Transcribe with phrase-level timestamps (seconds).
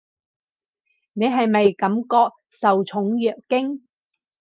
[1.13, 3.81] 你係咪感覺受寵若驚？